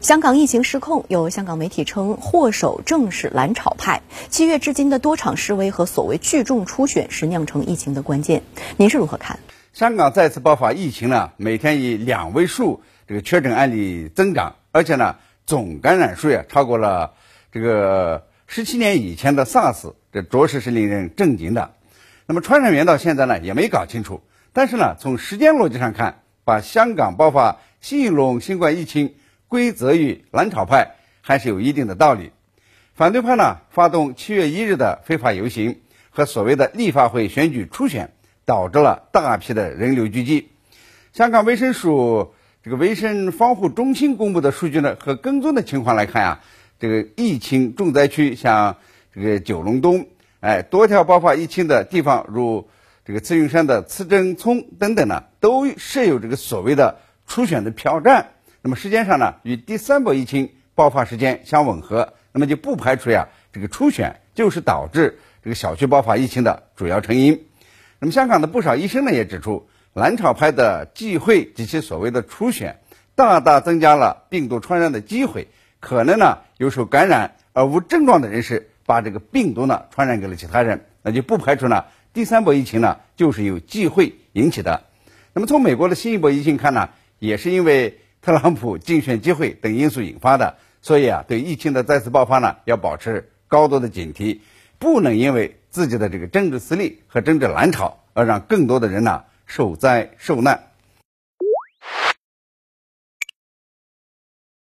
[0.00, 4.02] 香港疫情失控，有香港媒体称祸首正是蓝潮派。
[4.28, 8.42] 七月至今的多场示威和所谓聚众初选是酿成疫情的关键。
[8.76, 9.38] 您是如何看？
[9.72, 11.32] 香港再次爆发疫情呢？
[11.36, 15.16] 每天以两位数这个确诊案例增长，而且呢
[15.46, 17.14] 总感染数呀超过了
[17.50, 21.72] 这个十七年以前的 SARS，这着实是令人震惊的。
[22.26, 24.20] 那么传染源到现在呢也没搞清楚，
[24.52, 29.14] 但是呢从时间逻辑上看，把香港爆发新一轮新冠疫情
[29.54, 32.32] 归责于蓝潮派还是有一定的道理。
[32.96, 35.78] 反对派呢发动七月一日的非法游行
[36.10, 38.10] 和所谓的立法会选举初选，
[38.44, 40.48] 导致了大批的人流聚集。
[41.12, 46.40] 香港卫生署这个卫生防护中心公布的数据呢和跟踪的情况来看呀，
[46.80, 48.78] 这个疫情重灾区像
[49.14, 50.08] 这个九龙东。
[50.40, 52.68] 哎，多条爆发疫情的地方，如
[53.04, 56.98] 这个慈云山的慈正村等等呢，都设有这个所谓的
[57.28, 58.33] 初选的票站。
[58.66, 67.44] 那么时间上呢，与第三波疫情爆发时间相吻合，那么就不排除呀，这个初选就是导致这个小区爆发疫情的主要成因。
[67.98, 72.80] 那么香港的不少医生呢也指出，蓝潮派的忌讳及其所谓的初选，
[73.14, 78.70] 大大增加了病毒传染的机会，可能呢有受感染而无症状的人士。
[78.86, 81.84] 把这个病毒呢传染给了其他人，那就不排除呢
[82.14, 84.84] 第三波疫情呢就是由忌讳引起的。
[85.34, 90.56] 那么从美国的新一波疫情看呢，也是因为特朗普竞选机会等因素引发的。
[90.80, 94.40] 所以啊，对疫情的再次爆发呢，要保持高度的警惕，
[94.78, 100.68] 不能因为自己的这个政治私利和政治蓝潮而让更多的人呢受灾受难。